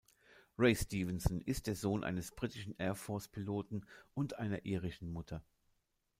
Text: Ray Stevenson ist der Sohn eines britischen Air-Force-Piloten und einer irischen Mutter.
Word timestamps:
Ray 0.57 0.73
Stevenson 0.75 1.41
ist 1.41 1.67
der 1.67 1.75
Sohn 1.75 2.03
eines 2.03 2.31
britischen 2.31 2.73
Air-Force-Piloten 2.79 3.85
und 4.15 4.39
einer 4.39 4.65
irischen 4.65 5.13
Mutter. 5.13 5.43